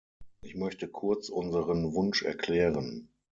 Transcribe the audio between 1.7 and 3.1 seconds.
Wunsch erklären.